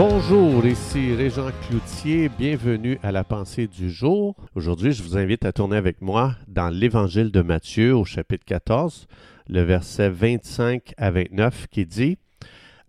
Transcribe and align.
Bonjour, 0.00 0.64
ici 0.64 1.12
Régent 1.12 1.50
Cloutier, 1.66 2.28
bienvenue 2.28 3.00
à 3.02 3.10
la 3.10 3.24
pensée 3.24 3.66
du 3.66 3.90
jour. 3.90 4.36
Aujourd'hui, 4.54 4.92
je 4.92 5.02
vous 5.02 5.16
invite 5.16 5.44
à 5.44 5.50
tourner 5.50 5.76
avec 5.76 6.02
moi 6.02 6.36
dans 6.46 6.68
l'Évangile 6.68 7.32
de 7.32 7.42
Matthieu 7.42 7.96
au 7.96 8.04
chapitre 8.04 8.44
14, 8.44 9.08
le 9.48 9.62
verset 9.62 10.08
25 10.08 10.94
à 10.98 11.10
29 11.10 11.66
qui 11.72 11.84
dit 11.84 12.16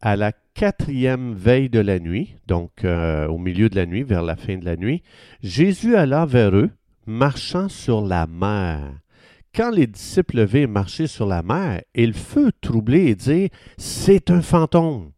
À 0.02 0.16
la 0.18 0.34
quatrième 0.54 1.34
veille 1.34 1.72
de 1.72 1.80
la 1.80 1.98
nuit, 1.98 2.36
donc 2.45 2.84
euh, 2.84 3.28
au 3.28 3.39
milieu 3.39 3.70
de 3.70 3.76
la 3.76 3.88
nuit, 3.88 4.04
vers 4.04 4.21
la 4.21 4.36
fin 4.36 4.57
de 4.57 4.66
la 4.66 4.76
nuit, 4.76 5.02
Jésus 5.41 5.96
alla 5.96 6.28
vers 6.28 6.55
eux, 6.55 6.70
marchant 7.07 7.70
sur 7.70 8.05
la 8.05 8.28
mer. 8.28 8.82
Quand 9.55 9.71
les 9.71 9.88
disciples 9.88 10.46
virent 10.46 10.70
marcher 10.70 11.07
sur 11.07 11.26
la 11.26 11.41
mer, 11.41 11.82
ils 11.96 12.14
furent 12.14 12.52
troublés 12.62 13.07
et 13.07 13.16
dirent 13.16 13.49
C'est 13.80 14.30
un 14.30 14.44
fantôme. 14.44 15.10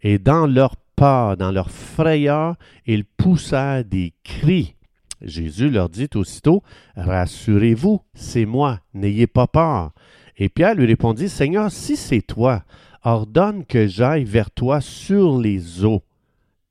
Et 0.00 0.20
dans 0.20 0.46
leur 0.46 0.76
dans 1.00 1.50
leur 1.50 1.70
frayeur, 1.70 2.56
ils 2.84 3.04
poussèrent 3.04 3.84
des 3.84 4.12
cris. 4.22 4.74
Jésus 5.22 5.70
leur 5.70 5.88
dit 5.88 6.08
aussitôt, 6.14 6.62
Rassurez-vous, 6.94 8.02
c'est 8.14 8.44
moi, 8.44 8.80
n'ayez 8.92 9.26
pas 9.26 9.46
peur. 9.46 9.92
Et 10.36 10.50
Pierre 10.50 10.74
lui 10.74 10.86
répondit, 10.86 11.28
Seigneur, 11.28 11.70
si 11.70 11.96
c'est 11.96 12.20
toi, 12.20 12.64
ordonne 13.02 13.64
que 13.64 13.86
j'aille 13.86 14.24
vers 14.24 14.50
toi 14.50 14.82
sur 14.82 15.38
les 15.38 15.84
eaux. 15.84 16.02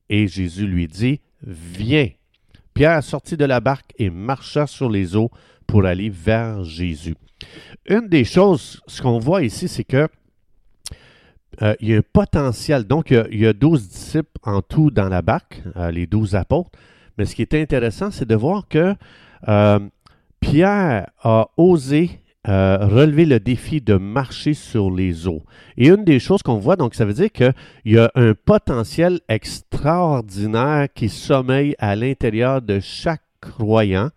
Et 0.09 0.27
Jésus 0.27 0.67
lui 0.67 0.88
dit, 0.88 1.21
Viens. 1.41 2.09
Pierre 2.75 3.03
sortit 3.03 3.35
de 3.35 3.45
la 3.45 3.59
barque 3.59 3.93
et 3.97 4.11
marcha 4.11 4.67
sur 4.67 4.89
les 4.89 5.16
eaux 5.16 5.31
pour 5.66 5.85
aller 5.85 6.09
vers 6.09 6.63
Jésus. 6.63 7.16
Une 7.88 8.07
des 8.07 8.25
choses, 8.25 8.81
ce 8.88 9.02
qu'on 9.02 9.19
voit 9.19 9.43
ici, 9.43 9.67
c'est 9.67 9.83
que 9.83 10.07
euh, 11.62 11.76
il 11.80 11.89
y 11.89 11.95
a 11.95 11.98
un 11.98 12.02
potentiel. 12.02 12.86
Donc, 12.86 13.11
il 13.11 13.39
y, 13.39 13.45
a, 13.45 13.53
12 13.53 13.89
disciples 13.89 14.39
en 14.44 14.61
tout 14.61 14.92
dans 14.92 15.09
la 15.09 15.22
barque, 15.22 15.61
euh, 15.75 15.91
les 15.91 16.08
12 16.08 16.36
apôtres. 16.36 16.72
Mais 17.17 17.25
ce 17.25 17.36
qui 17.36 17.41
est 17.41 17.53
intéressant, 17.53 18.11
c'est 18.11 18.28
de 18.28 18.36
voir 18.36 18.67
que 18.67 18.95
euh, 19.47 19.80
Pierre 20.39 21.08
a 21.22 21.47
osé 21.58 22.22
relever 22.45 23.25
le 23.25 23.39
défi 23.39 23.80
de 23.80 23.95
marcher 23.95 24.56
sur 24.56 24.89
les 24.89 25.28
eaux. 25.28 25.44
Et 25.78 25.89
une 25.89 26.03
des 26.03 26.17
choses 26.17 26.41
qu'on 26.41 26.58
voit, 26.58 26.78
donc 26.78 26.95
ça 26.95 27.06
veut 27.06 27.14
dire 27.14 27.31
qu'il 27.31 27.53
y 27.86 27.97
a 28.00 28.09
un 28.16 28.34
potentiel 28.34 29.19
extraordinaire 29.30 30.88
qui 30.91 31.09
sommeille 31.09 31.75
à 31.78 31.95
l'intérieur 31.95 32.63
de 32.63 32.80
chaque 32.80 33.22
croyant. 33.39 34.09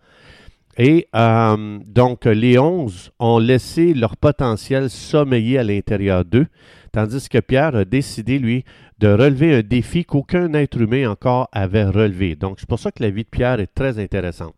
Et 0.79 1.07
donc, 1.13 2.25
les 2.25 2.57
onze 2.57 3.11
ont 3.19 3.37
laissé 3.37 3.93
leur 3.93 4.17
potentiel 4.17 4.89
sommeiller 4.89 5.59
à 5.59 5.63
l'intérieur 5.63 6.25
d'eux 6.25 6.47
tandis 6.93 7.27
que 7.27 7.39
Pierre 7.39 7.75
a 7.75 7.83
décidé, 7.83 8.39
lui, 8.39 8.63
de 8.99 9.09
relever 9.09 9.55
un 9.55 9.61
défi 9.61 10.05
qu'aucun 10.05 10.53
être 10.53 10.79
humain 10.79 11.09
encore 11.09 11.49
avait 11.51 11.83
relevé. 11.83 12.35
Donc, 12.35 12.57
c'est 12.59 12.69
pour 12.69 12.79
ça 12.79 12.91
que 12.91 13.03
la 13.03 13.09
vie 13.09 13.23
de 13.23 13.29
Pierre 13.29 13.59
est 13.59 13.73
très 13.73 13.99
intéressante. 13.99 14.53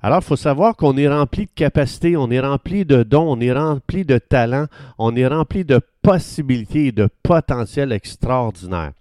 Alors, 0.00 0.20
il 0.22 0.24
faut 0.24 0.36
savoir 0.36 0.76
qu'on 0.76 0.96
est 0.96 1.08
rempli 1.08 1.46
de 1.46 1.50
capacités, 1.54 2.16
on 2.16 2.30
est 2.30 2.40
rempli 2.40 2.84
de 2.84 3.02
dons, 3.02 3.36
on 3.36 3.40
est 3.40 3.52
rempli 3.52 4.04
de 4.04 4.18
talents, 4.18 4.66
on 4.98 5.16
est 5.16 5.26
rempli 5.26 5.64
de 5.64 5.80
possibilités 6.00 6.86
et 6.86 6.92
de 6.92 7.08
potentiel 7.22 7.92
extraordinaire. 7.92 8.92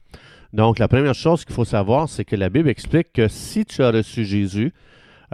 Donc, 0.52 0.80
la 0.80 0.88
première 0.88 1.14
chose 1.14 1.46
qu'il 1.46 1.54
faut 1.54 1.66
savoir, 1.66 2.10
c'est 2.10 2.26
que 2.26 2.36
la 2.36 2.50
Bible 2.50 2.70
explique 2.70 3.14
que 3.14 3.28
si 3.28 3.66
tu 3.66 3.84
as 3.84 3.92
reçu 3.92 4.26
Jésus 4.26 4.74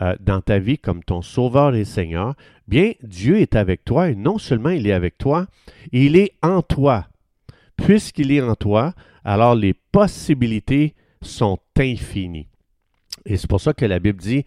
euh, 0.02 0.16
dans 0.20 0.42
ta 0.42 0.60
vie 0.60 0.78
comme 0.78 1.04
ton 1.04 1.22
Sauveur 1.22 1.76
et 1.76 1.86
Seigneur, 1.86 2.34
bien, 2.68 2.92
Dieu 3.04 3.40
est 3.40 3.56
avec 3.56 3.86
toi 3.86 4.10
et 4.10 4.16
non 4.16 4.38
seulement 4.38 4.72
il 4.72 4.88
est 4.88 4.94
avec 4.94 5.18
toi, 5.18 5.46
il 5.94 6.18
est 6.18 6.34
en 6.42 6.62
toi 6.62 7.06
puisqu'il 7.86 8.32
est 8.32 8.42
en 8.42 8.56
toi, 8.56 8.94
alors 9.24 9.56
les 9.56 9.74
possibilités 9.74 10.96
sont 11.22 11.58
infinies. 11.78 12.48
Et 13.26 13.38
c'est 13.38 13.50
pour 13.50 13.62
ça 13.62 13.74
que 13.74 13.86
la 13.86 14.00
Bible 14.00 14.20
dit, 14.20 14.46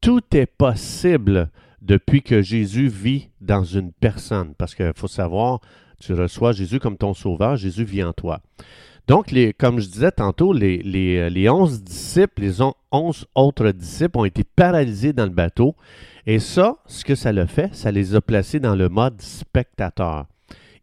tout 0.00 0.22
est 0.32 0.46
possible 0.46 1.50
depuis 1.80 2.22
que 2.22 2.42
Jésus 2.42 2.88
vit 2.88 3.28
dans 3.40 3.64
une 3.64 3.92
personne. 3.92 4.54
Parce 4.56 4.74
qu'il 4.74 4.92
faut 4.94 5.08
savoir, 5.08 5.60
tu 6.00 6.12
reçois 6.12 6.52
Jésus 6.52 6.78
comme 6.78 6.96
ton 6.96 7.14
sauveur, 7.14 7.56
Jésus 7.56 7.84
vit 7.84 8.04
en 8.04 8.12
toi. 8.12 8.40
Donc, 9.08 9.34
comme 9.58 9.80
je 9.80 9.88
disais 9.88 10.12
tantôt, 10.12 10.52
les, 10.52 10.78
les, 10.78 11.28
les 11.28 11.48
11 11.48 11.82
disciples, 11.82 12.42
les 12.42 12.60
onze 12.92 13.26
autres 13.34 13.70
disciples 13.72 14.18
ont 14.18 14.24
été 14.24 14.44
paralysés 14.44 15.12
dans 15.12 15.24
le 15.24 15.30
bateau. 15.30 15.74
Et 16.24 16.38
ça, 16.38 16.76
ce 16.86 17.04
que 17.04 17.16
ça 17.16 17.32
le 17.32 17.46
fait, 17.46 17.74
ça 17.74 17.90
les 17.90 18.14
a 18.14 18.20
placés 18.20 18.60
dans 18.60 18.76
le 18.76 18.88
mode 18.88 19.20
spectateur. 19.20 20.26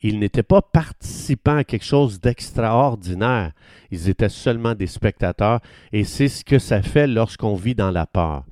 Ils 0.02 0.20
n'étaient 0.20 0.44
pas 0.44 0.62
participants 0.62 1.58
à 1.58 1.64
quelque 1.64 1.86
chose 1.86 2.20
d'extraordinaire. 2.20 3.52
Ils 3.92 4.10
étaient 4.10 4.30
seulement 4.30 4.76
des 4.76 4.88
spectateurs 4.88 5.60
et 5.92 6.04
c'est 6.04 6.30
ce 6.30 6.46
que 6.46 6.60
ça 6.60 6.82
fait 6.82 7.08
lorsqu'on 7.08 7.56
vit 7.56 7.76
dans 7.76 7.92
la 7.92 8.06
peur. 8.06 8.44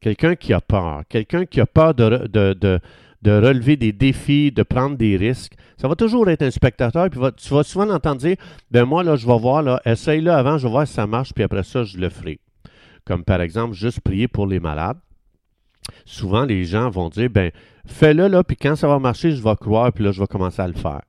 Quelqu'un 0.00 0.34
qui 0.36 0.52
a 0.52 0.60
peur, 0.60 1.02
quelqu'un 1.08 1.46
qui 1.46 1.60
a 1.60 1.66
peur 1.66 1.94
de, 1.94 2.80
relever 3.24 3.76
des 3.76 3.92
défis, 3.92 4.52
de 4.52 4.62
prendre 4.62 4.96
des 4.96 5.16
risques, 5.16 5.54
ça 5.76 5.88
va 5.88 5.94
toujours 5.94 6.28
être 6.28 6.42
un 6.42 6.50
spectateur. 6.50 7.08
Puis 7.10 7.20
tu 7.36 7.54
vas 7.54 7.62
souvent 7.62 7.86
l'entendre 7.86 8.20
dire 8.20 8.36
Ben 8.70 8.84
moi, 8.84 9.02
là, 9.02 9.16
je 9.16 9.26
vais 9.26 9.38
voir, 9.38 9.62
là, 9.62 9.80
essaye-le 9.84 10.30
avant, 10.30 10.58
je 10.58 10.66
vais 10.66 10.72
voir 10.72 10.86
si 10.86 10.94
ça 10.94 11.06
marche, 11.06 11.32
puis 11.34 11.44
après 11.44 11.62
ça, 11.62 11.84
je 11.84 11.98
le 11.98 12.08
ferai. 12.08 12.38
Comme 13.04 13.24
par 13.24 13.40
exemple, 13.42 13.74
juste 13.74 14.00
prier 14.00 14.28
pour 14.28 14.46
les 14.46 14.60
malades. 14.60 14.98
Souvent, 16.06 16.44
les 16.44 16.64
gens 16.64 16.88
vont 16.88 17.08
dire 17.08 17.28
Ben, 17.30 17.50
fais-le 17.86 18.28
là, 18.28 18.44
puis 18.44 18.56
quand 18.56 18.76
ça 18.76 18.88
va 18.88 18.98
marcher, 18.98 19.32
je 19.32 19.42
vais 19.42 19.56
croire, 19.56 19.92
puis 19.92 20.04
là, 20.04 20.12
je 20.12 20.20
vais 20.20 20.26
commencer 20.26 20.62
à 20.62 20.68
le 20.68 20.74
faire. 20.74 21.02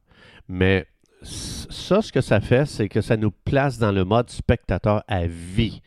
Mais 0.48 0.86
ça, 1.22 2.02
ce 2.02 2.12
que 2.12 2.22
ça 2.22 2.40
fait, 2.40 2.66
c'est 2.66 2.90
que 2.90 3.02
ça 3.02 3.18
nous 3.18 3.32
place 3.32 3.78
dans 3.78 3.92
le 3.92 4.06
mode 4.06 4.30
spectateur 4.30 5.04
à 5.08 5.26
vie. 5.28 5.82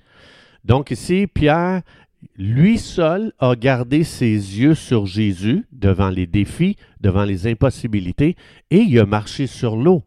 Donc 0.65 0.91
ici, 0.91 1.27
Pierre, 1.33 1.83
lui 2.37 2.79
seul, 2.79 3.33
a 3.39 3.55
gardé 3.55 4.05
ses 4.05 4.33
yeux 4.33 4.75
sur 4.75 5.07
Jésus 5.07 5.67
devant 5.73 6.11
les 6.11 6.27
défis, 6.27 6.77
devant 7.01 7.25
les 7.25 7.47
impossibilités, 7.47 8.37
et 8.71 8.79
il 8.79 8.99
a 8.99 9.07
marché 9.07 9.47
sur 9.47 9.77
l'eau. 9.77 10.03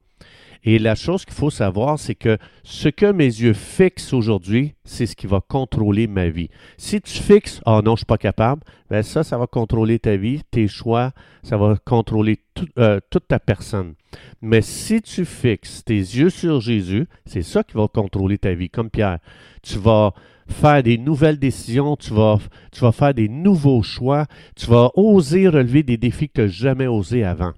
Et 0.63 0.77
la 0.77 0.93
chose 0.93 1.25
qu'il 1.25 1.33
faut 1.33 1.49
savoir, 1.49 1.97
c'est 1.97 2.15
que 2.15 2.37
ce 2.63 2.87
que 2.87 3.11
mes 3.11 3.25
yeux 3.25 3.53
fixent 3.53 4.13
aujourd'hui, 4.13 4.75
c'est 4.83 5.07
ce 5.07 5.15
qui 5.15 5.25
va 5.25 5.41
contrôler 5.41 6.05
ma 6.05 6.29
vie. 6.29 6.49
Si 6.77 7.01
tu 7.01 7.17
fixes, 7.17 7.61
oh 7.65 7.81
non, 7.83 7.91
je 7.91 7.91
ne 7.91 7.95
suis 7.97 8.05
pas 8.05 8.19
capable, 8.19 8.61
ben 8.89 9.01
ça, 9.01 9.23
ça 9.23 9.37
va 9.37 9.47
contrôler 9.47 9.97
ta 9.97 10.17
vie, 10.17 10.41
tes 10.51 10.67
choix, 10.67 11.13
ça 11.41 11.57
va 11.57 11.77
contrôler 11.83 12.39
euh, 12.77 12.99
toute 13.09 13.27
ta 13.27 13.39
personne. 13.39 13.95
Mais 14.41 14.61
si 14.61 15.01
tu 15.01 15.25
fixes 15.25 15.83
tes 15.83 15.95
yeux 15.95 16.29
sur 16.29 16.61
Jésus, 16.61 17.07
c'est 17.25 17.41
ça 17.41 17.63
qui 17.63 17.75
va 17.75 17.87
contrôler 17.87 18.37
ta 18.37 18.53
vie, 18.53 18.69
comme 18.69 18.89
Pierre. 18.91 19.19
Tu 19.63 19.79
vas 19.79 20.13
faire 20.47 20.83
des 20.83 20.97
nouvelles 20.97 21.39
décisions, 21.39 21.95
tu 21.95 22.13
vas, 22.13 22.37
tu 22.71 22.81
vas 22.81 22.91
faire 22.91 23.13
des 23.13 23.29
nouveaux 23.29 23.81
choix, 23.81 24.27
tu 24.55 24.67
vas 24.67 24.91
oser 24.95 25.47
relever 25.47 25.81
des 25.81 25.97
défis 25.97 26.29
que 26.29 26.33
tu 26.33 26.41
n'as 26.41 26.47
jamais 26.47 26.87
osé 26.87 27.23
avant. 27.23 27.53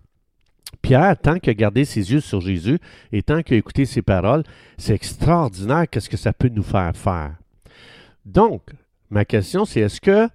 Pierre, 0.82 1.18
tant 1.18 1.40
qu'il 1.40 1.52
a 1.52 1.54
gardé 1.54 1.86
ses 1.86 2.12
yeux 2.12 2.20
sur 2.20 2.42
Jésus 2.42 2.80
et 3.12 3.22
tant 3.22 3.42
qu'il 3.42 3.56
a 3.56 3.58
écouté 3.58 3.86
ses 3.86 4.02
paroles, 4.02 4.44
c'est 4.78 4.94
extraordinaire 4.94 5.86
qu'est-ce 5.90 6.10
que 6.10 6.18
ça 6.18 6.34
peut 6.34 6.50
nous 6.50 6.64
faire 6.64 6.96
faire. 6.96 7.36
Donc, 8.26 8.62
ma 9.10 9.26
question, 9.26 9.66
c'est 9.66 9.82
est-ce 9.82 10.02
que 10.02 10.28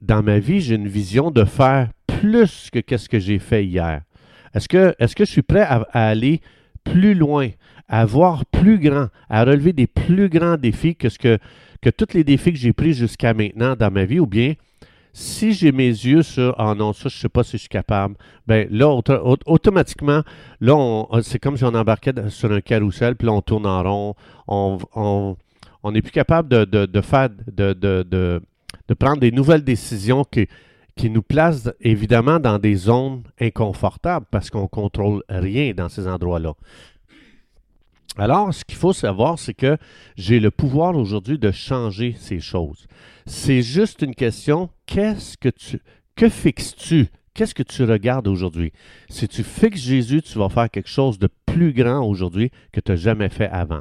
dans 0.00 0.22
ma 0.22 0.38
vie, 0.38 0.60
j'ai 0.60 0.74
une 0.74 0.88
vision 0.88 1.30
de 1.30 1.44
faire 1.44 1.88
plus 2.06 2.70
que 2.70 2.78
qu'est-ce 2.78 3.08
que 3.08 3.18
j'ai 3.18 3.38
fait 3.38 3.64
hier? 3.64 4.02
Est-ce 4.54 4.68
que, 4.68 4.94
je 5.18 5.24
suis 5.24 5.42
prêt 5.42 5.62
à, 5.62 5.86
aller 5.92 6.40
plus 6.84 7.14
loin, 7.14 7.48
à 7.88 8.04
voir 8.04 8.44
plus 8.46 8.78
grand, 8.78 9.08
à 9.28 9.44
relever 9.44 9.72
des 9.72 9.86
plus 9.86 10.28
grands 10.28 10.56
défis 10.56 10.94
que, 10.94 11.08
ce 11.08 11.18
que, 11.18 11.38
que 11.82 11.90
tous 11.90 12.14
les 12.14 12.22
défis 12.22 12.52
que 12.52 12.58
j'ai 12.58 12.72
pris 12.72 12.92
jusqu'à 12.92 13.34
maintenant 13.34 13.74
dans 13.74 13.90
ma 13.90 14.04
vie, 14.04 14.20
ou 14.20 14.26
bien 14.26 14.54
si 15.16 15.52
j'ai 15.52 15.70
mes 15.70 15.86
yeux 15.86 16.22
sur 16.22 16.56
Ah 16.58 16.74
non, 16.74 16.92
ça, 16.92 17.08
je 17.08 17.16
ne 17.16 17.20
sais 17.20 17.28
pas 17.28 17.44
si 17.44 17.52
je 17.52 17.58
suis 17.58 17.68
capable, 17.68 18.16
ben 18.48 18.66
là, 18.70 18.88
automatiquement, 19.46 20.22
là, 20.60 21.06
c'est 21.22 21.38
comme 21.38 21.56
si 21.56 21.62
on 21.62 21.72
embarquait 21.72 22.12
sur 22.30 22.50
un 22.50 22.60
carrousel, 22.60 23.14
puis 23.14 23.26
là, 23.26 23.32
on 23.32 23.40
tourne 23.40 23.64
en 23.64 23.82
rond. 23.82 24.14
On 24.48 25.92
n'est 25.92 26.02
plus 26.02 26.10
capable 26.10 26.48
de, 26.48 27.00
faire 27.00 27.28
de, 27.30 27.72
de, 27.72 28.94
prendre 28.98 29.20
des 29.20 29.30
nouvelles 29.30 29.62
décisions 29.62 30.24
qui, 30.24 30.48
qui 30.96 31.10
nous 31.10 31.22
placent 31.22 31.70
évidemment 31.80 32.40
dans 32.40 32.58
des 32.58 32.74
zones 32.74 33.22
inconfortables 33.40 34.26
parce 34.32 34.50
qu'on 34.50 34.62
ne 34.62 34.66
contrôle 34.66 35.22
rien 35.28 35.74
dans 35.74 35.88
ces 35.88 36.08
endroits-là. 36.08 36.54
Alors, 38.16 38.54
ce 38.54 38.64
qu'il 38.64 38.76
faut 38.76 38.92
savoir, 38.92 39.38
c'est 39.38 39.54
que 39.54 39.76
j'ai 40.16 40.38
le 40.38 40.50
pouvoir 40.50 40.96
aujourd'hui 40.96 41.38
de 41.38 41.50
changer 41.50 42.14
ces 42.18 42.38
choses. 42.38 42.86
C'est 43.26 43.62
juste 43.62 44.02
une 44.02 44.14
question, 44.14 44.70
qu'est-ce 44.86 45.36
que 45.36 45.48
tu, 45.48 45.80
que 46.14 46.28
fixes-tu? 46.28 47.08
Qu'est-ce 47.34 47.54
que 47.54 47.64
tu 47.64 47.82
regardes 47.82 48.28
aujourd'hui? 48.28 48.72
Si 49.08 49.26
tu 49.26 49.42
fixes 49.42 49.80
Jésus, 49.80 50.22
tu 50.22 50.38
vas 50.38 50.48
faire 50.48 50.70
quelque 50.70 50.88
chose 50.88 51.18
de 51.18 51.28
plus 51.46 51.72
grand 51.72 52.06
aujourd'hui 52.06 52.52
que 52.72 52.78
tu 52.78 52.92
n'as 52.92 52.96
jamais 52.96 53.28
fait 53.28 53.48
avant. 53.48 53.80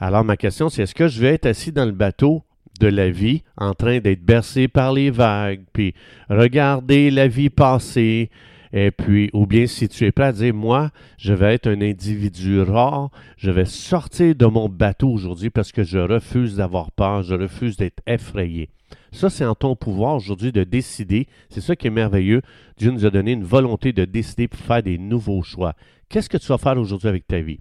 Alors, 0.00 0.24
ma 0.24 0.36
question, 0.36 0.68
c'est 0.68 0.82
est-ce 0.82 0.94
que 0.94 1.06
je 1.06 1.20
vais 1.20 1.34
être 1.34 1.46
assis 1.46 1.70
dans 1.70 1.84
le 1.84 1.92
bateau 1.92 2.42
de 2.80 2.88
la 2.88 3.10
vie, 3.10 3.44
en 3.56 3.74
train 3.74 4.00
d'être 4.00 4.24
bercé 4.24 4.66
par 4.66 4.92
les 4.92 5.10
vagues, 5.10 5.62
puis 5.72 5.94
regarder 6.28 7.12
la 7.12 7.28
vie 7.28 7.50
passer, 7.50 8.30
Et 8.72 8.90
puis, 8.90 9.28
ou 9.32 9.46
bien 9.46 9.66
si 9.66 9.88
tu 9.88 10.06
es 10.06 10.12
prêt 10.12 10.24
à 10.24 10.32
dire, 10.32 10.54
moi, 10.54 10.90
je 11.18 11.34
vais 11.34 11.54
être 11.54 11.68
un 11.68 11.80
individu 11.82 12.62
rare, 12.62 13.10
je 13.36 13.50
vais 13.50 13.66
sortir 13.66 14.34
de 14.34 14.46
mon 14.46 14.68
bateau 14.68 15.10
aujourd'hui 15.10 15.50
parce 15.50 15.72
que 15.72 15.82
je 15.82 15.98
refuse 15.98 16.56
d'avoir 16.56 16.90
peur, 16.90 17.22
je 17.22 17.34
refuse 17.34 17.76
d'être 17.76 18.02
effrayé. 18.06 18.70
Ça, 19.12 19.28
c'est 19.28 19.44
en 19.44 19.54
ton 19.54 19.76
pouvoir 19.76 20.16
aujourd'hui 20.16 20.52
de 20.52 20.64
décider. 20.64 21.26
C'est 21.50 21.60
ça 21.60 21.76
qui 21.76 21.86
est 21.86 21.90
merveilleux. 21.90 22.40
Dieu 22.78 22.90
nous 22.90 23.04
a 23.04 23.10
donné 23.10 23.32
une 23.32 23.44
volonté 23.44 23.92
de 23.92 24.04
décider 24.04 24.48
pour 24.48 24.60
faire 24.60 24.82
des 24.82 24.98
nouveaux 24.98 25.42
choix. 25.42 25.74
Qu'est-ce 26.08 26.30
que 26.30 26.38
tu 26.38 26.46
vas 26.46 26.58
faire 26.58 26.78
aujourd'hui 26.78 27.08
avec 27.08 27.26
ta 27.26 27.40
vie? 27.40 27.60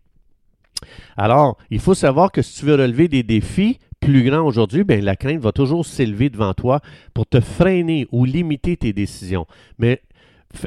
Alors, 1.17 1.57
il 1.69 1.79
faut 1.79 1.93
savoir 1.93 2.31
que 2.31 2.41
si 2.41 2.59
tu 2.59 2.65
veux 2.65 2.75
relever 2.75 3.07
des 3.07 3.23
défis 3.23 3.79
plus 3.99 4.23
grands 4.23 4.45
aujourd'hui, 4.45 4.83
bien, 4.83 4.99
la 4.99 5.15
crainte 5.15 5.41
va 5.41 5.51
toujours 5.51 5.85
s'élever 5.85 6.29
devant 6.29 6.53
toi 6.53 6.81
pour 7.13 7.27
te 7.27 7.39
freiner 7.39 8.07
ou 8.11 8.25
limiter 8.25 8.75
tes 8.75 8.93
décisions. 8.93 9.45
Mais 9.77 10.01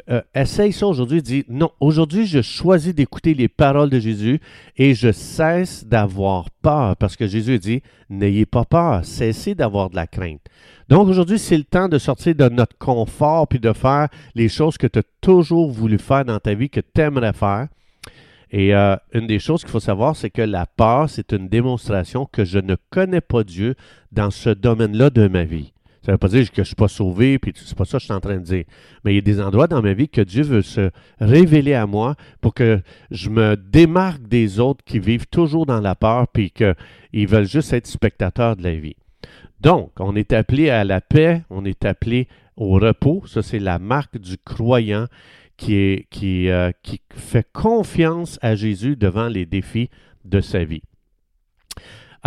euh, 0.09 0.21
essaye 0.33 0.73
ça 0.73 0.87
aujourd'hui, 0.87 1.21
dis 1.21 1.45
non, 1.49 1.71
aujourd'hui 1.79 2.25
je 2.25 2.41
choisis 2.41 2.93
d'écouter 2.93 3.33
les 3.33 3.47
paroles 3.47 3.89
de 3.89 3.99
Jésus 3.99 4.39
et 4.77 4.93
je 4.93 5.11
cesse 5.11 5.85
d'avoir 5.85 6.49
peur 6.61 6.95
parce 6.97 7.15
que 7.15 7.27
Jésus 7.27 7.59
dit 7.59 7.81
n'ayez 8.09 8.45
pas 8.45 8.65
peur, 8.65 9.03
cessez 9.05 9.55
d'avoir 9.55 9.89
de 9.89 9.95
la 9.95 10.07
crainte. 10.07 10.41
Donc 10.89 11.07
aujourd'hui, 11.07 11.39
c'est 11.39 11.57
le 11.57 11.63
temps 11.63 11.89
de 11.89 11.97
sortir 11.97 12.35
de 12.35 12.47
notre 12.49 12.77
confort 12.77 13.47
puis 13.47 13.59
de 13.59 13.73
faire 13.73 14.09
les 14.35 14.49
choses 14.49 14.77
que 14.77 14.87
tu 14.87 14.99
as 14.99 15.03
toujours 15.21 15.71
voulu 15.71 15.97
faire 15.97 16.25
dans 16.25 16.39
ta 16.39 16.53
vie, 16.53 16.69
que 16.69 16.81
tu 16.81 17.01
aimerais 17.01 17.33
faire. 17.33 17.67
Et 18.51 18.75
euh, 18.75 18.95
une 19.13 19.27
des 19.27 19.39
choses 19.39 19.61
qu'il 19.61 19.71
faut 19.71 19.79
savoir, 19.79 20.15
c'est 20.15 20.29
que 20.29 20.41
la 20.41 20.65
peur, 20.65 21.09
c'est 21.09 21.33
une 21.33 21.49
démonstration 21.49 22.27
que 22.31 22.45
je 22.45 22.59
ne 22.59 22.75
connais 22.91 23.21
pas 23.21 23.43
Dieu 23.43 23.75
dans 24.11 24.29
ce 24.29 24.49
domaine-là 24.49 25.09
de 25.09 25.27
ma 25.27 25.43
vie. 25.43 25.73
Ça 26.05 26.11
ne 26.11 26.13
veut 26.13 26.19
pas 26.19 26.27
dire 26.27 26.47
que 26.51 26.57
je 26.57 26.61
ne 26.61 26.65
suis 26.65 26.75
pas 26.75 26.87
sauvé, 26.87 27.39
puis 27.39 27.51
c'est 27.55 27.75
pas 27.75 27.83
ça 27.83 27.97
que 27.97 28.01
je 28.01 28.05
suis 28.05 28.13
en 28.13 28.19
train 28.19 28.35
de 28.35 28.43
dire. 28.43 28.65
Mais 29.03 29.13
il 29.13 29.15
y 29.15 29.17
a 29.17 29.21
des 29.21 29.41
endroits 29.41 29.65
dans 29.65 29.81
ma 29.81 29.93
vie 29.93 30.07
que 30.07 30.21
Dieu 30.21 30.43
veut 30.43 30.61
se 30.61 30.91
révéler 31.19 31.73
à 31.73 31.87
moi 31.87 32.13
pour 32.41 32.53
que 32.53 32.79
je 33.09 33.31
me 33.31 33.55
démarque 33.55 34.21
des 34.21 34.59
autres 34.59 34.83
qui 34.85 34.99
vivent 34.99 35.25
toujours 35.25 35.65
dans 35.65 35.81
la 35.81 35.95
peur, 35.95 36.27
puis 36.27 36.51
qu'ils 36.51 37.27
veulent 37.27 37.47
juste 37.47 37.73
être 37.73 37.87
spectateurs 37.87 38.55
de 38.55 38.61
la 38.61 38.75
vie. 38.75 38.95
Donc, 39.61 39.93
on 39.99 40.15
est 40.15 40.31
appelé 40.31 40.69
à 40.69 40.83
la 40.83 41.01
paix, 41.01 41.41
on 41.49 41.65
est 41.65 41.85
appelé 41.85 42.27
au 42.55 42.73
repos. 42.73 43.23
Ça, 43.25 43.41
c'est 43.41 43.57
la 43.57 43.79
marque 43.79 44.19
du 44.19 44.37
croyant 44.37 45.07
qui, 45.57 46.05
euh, 46.21 46.71
qui 46.83 47.01
fait 47.15 47.47
confiance 47.51 48.37
à 48.43 48.53
Jésus 48.53 48.95
devant 48.95 49.27
les 49.27 49.47
défis 49.47 49.89
de 50.23 50.39
sa 50.39 50.65
vie. 50.65 50.83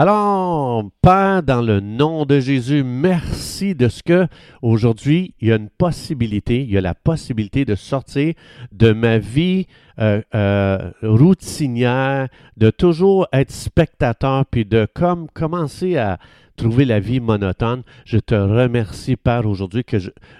Alors, 0.00 0.84
Père, 1.02 1.42
dans 1.42 1.60
le 1.60 1.80
nom 1.80 2.24
de 2.24 2.38
Jésus, 2.38 2.84
merci 2.84 3.74
de 3.74 3.88
ce 3.88 4.04
que 4.04 4.28
aujourd'hui, 4.62 5.34
il 5.40 5.48
y 5.48 5.52
a 5.52 5.56
une 5.56 5.70
possibilité, 5.70 6.62
il 6.62 6.70
y 6.70 6.78
a 6.78 6.80
la 6.80 6.94
possibilité 6.94 7.64
de 7.64 7.74
sortir 7.74 8.34
de 8.70 8.92
ma 8.92 9.18
vie 9.18 9.66
euh, 9.98 10.22
euh, 10.36 10.92
routinière, 11.02 12.28
de 12.56 12.70
toujours 12.70 13.26
être 13.32 13.50
spectateur, 13.50 14.46
puis 14.46 14.64
de 14.64 14.86
comme 14.94 15.26
commencer 15.30 15.96
à 15.96 16.20
trouver 16.54 16.84
la 16.84 17.00
vie 17.00 17.18
monotone. 17.18 17.82
Je 18.04 18.18
te 18.18 18.36
remercie, 18.36 19.16
Père, 19.16 19.46
aujourd'hui 19.46 19.84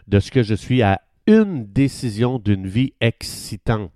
de 0.07 0.21
ce 0.21 0.31
que 0.31 0.45
je 0.45 0.55
suis 0.55 0.83
à 0.83 1.01
une 1.27 1.67
décision 1.67 2.39
d'une 2.39 2.69
vie 2.69 2.93
excitante. 3.01 3.91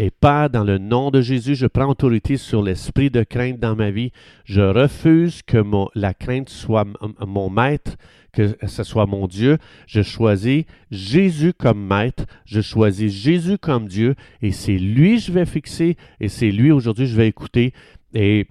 Et 0.00 0.12
Père, 0.12 0.48
dans 0.48 0.62
le 0.62 0.78
nom 0.78 1.10
de 1.10 1.20
Jésus, 1.20 1.56
je 1.56 1.66
prends 1.66 1.88
autorité 1.88 2.36
sur 2.36 2.62
l'esprit 2.62 3.10
de 3.10 3.24
crainte 3.24 3.58
dans 3.58 3.74
ma 3.74 3.90
vie. 3.90 4.12
Je 4.44 4.60
refuse 4.60 5.42
que 5.42 5.58
la 5.96 6.14
crainte 6.14 6.48
soit 6.48 6.86
mon 7.26 7.50
maître, 7.50 7.96
que 8.32 8.56
ce 8.64 8.84
soit 8.84 9.06
mon 9.06 9.26
Dieu. 9.26 9.58
Je 9.88 10.02
choisis 10.02 10.66
Jésus 10.92 11.52
comme 11.52 11.84
maître. 11.84 12.26
Je 12.44 12.60
choisis 12.60 13.12
Jésus 13.12 13.58
comme 13.58 13.88
Dieu. 13.88 14.14
Et 14.40 14.52
c'est 14.52 14.78
lui 14.78 15.16
que 15.16 15.22
je 15.22 15.32
vais 15.32 15.46
fixer. 15.46 15.96
Et 16.20 16.28
c'est 16.28 16.52
lui 16.52 16.70
aujourd'hui 16.70 17.08
je 17.08 17.16
vais 17.16 17.26
écouter. 17.26 17.74
Et 18.14 18.46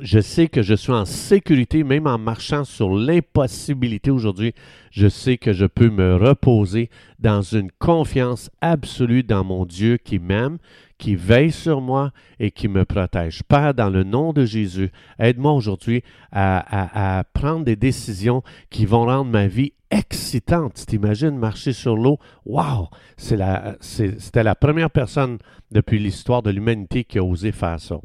je 0.00 0.20
sais 0.20 0.48
que 0.48 0.62
je 0.62 0.74
suis 0.74 0.92
en 0.92 1.04
sécurité, 1.04 1.84
même 1.84 2.06
en 2.06 2.18
marchant 2.18 2.64
sur 2.64 2.94
l'impossibilité 2.94 4.10
aujourd'hui. 4.10 4.54
Je 4.90 5.08
sais 5.08 5.38
que 5.38 5.52
je 5.52 5.66
peux 5.66 5.90
me 5.90 6.16
reposer 6.16 6.90
dans 7.18 7.42
une 7.42 7.70
confiance 7.78 8.50
absolue 8.60 9.22
dans 9.22 9.44
mon 9.44 9.64
Dieu 9.64 9.96
qui 9.96 10.18
m'aime, 10.18 10.58
qui 10.98 11.14
veille 11.14 11.52
sur 11.52 11.80
moi 11.80 12.12
et 12.40 12.50
qui 12.50 12.68
me 12.68 12.84
protège. 12.84 13.42
Père, 13.44 13.74
dans 13.74 13.90
le 13.90 14.04
nom 14.04 14.32
de 14.32 14.44
Jésus, 14.44 14.90
aide-moi 15.18 15.52
aujourd'hui 15.52 16.02
à, 16.32 17.24
prendre 17.32 17.64
des 17.64 17.76
décisions 17.76 18.42
qui 18.70 18.86
vont 18.86 19.06
rendre 19.06 19.30
ma 19.30 19.46
vie 19.46 19.72
excitante. 19.90 20.84
T'imagines 20.86 21.36
marcher 21.36 21.72
sur 21.72 21.96
l'eau? 21.96 22.18
Wow! 22.44 22.88
C'était 23.16 24.42
la 24.42 24.54
première 24.54 24.90
personne 24.90 25.38
depuis 25.70 25.98
l'histoire 25.98 26.42
de 26.42 26.50
l'humanité 26.50 27.04
qui 27.04 27.18
a 27.18 27.24
osé 27.24 27.52
faire 27.52 27.80
ça. 27.80 27.96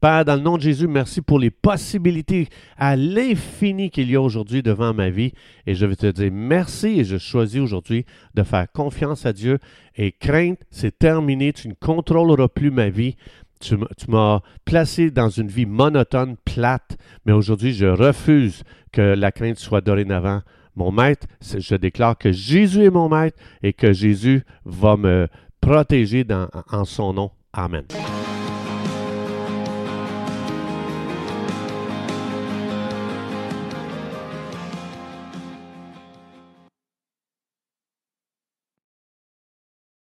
Père, 0.00 0.26
dans 0.26 0.36
le 0.36 0.42
nom 0.42 0.56
de 0.58 0.62
Jésus, 0.62 0.88
merci 0.88 1.22
pour 1.22 1.38
les 1.38 1.50
possibilités 1.50 2.48
à 2.76 2.96
l'infini 2.96 3.90
qu'il 3.90 4.10
y 4.10 4.16
a 4.16 4.20
aujourd'hui 4.20 4.62
devant 4.62 4.92
ma 4.92 5.08
vie. 5.08 5.32
Et 5.66 5.74
je 5.74 5.86
vais 5.86 5.96
te 5.96 6.10
dire 6.10 6.30
merci 6.32 7.00
et 7.00 7.04
je 7.04 7.16
choisis 7.16 7.60
aujourd'hui 7.60 8.04
de 8.34 8.42
faire 8.42 8.70
confiance 8.70 9.24
à 9.24 9.32
Dieu. 9.32 9.58
Et 9.96 10.12
crainte, 10.12 10.60
c'est 10.70 10.98
terminé. 10.98 11.54
Tu 11.54 11.68
ne 11.68 11.74
contrôleras 11.74 12.48
plus 12.48 12.70
ma 12.70 12.90
vie. 12.90 13.16
Tu 13.58 13.78
m'as 14.08 14.40
placé 14.66 15.10
dans 15.10 15.30
une 15.30 15.48
vie 15.48 15.64
monotone, 15.64 16.36
plate, 16.44 16.98
mais 17.24 17.32
aujourd'hui, 17.32 17.72
je 17.72 17.86
refuse 17.86 18.64
que 18.92 19.00
la 19.00 19.32
crainte 19.32 19.58
soit 19.58 19.80
dorénavant 19.80 20.42
mon 20.76 20.92
maître. 20.92 21.26
Je 21.40 21.74
déclare 21.74 22.16
que 22.16 22.30
Jésus 22.32 22.84
est 22.84 22.90
mon 22.90 23.08
maître 23.08 23.36
et 23.62 23.72
que 23.72 23.92
Jésus 23.92 24.44
va 24.64 24.96
me 24.96 25.28
protéger 25.60 26.24
en 26.70 26.84
son 26.84 27.12
nom. 27.12 27.30
Amen. 27.52 27.84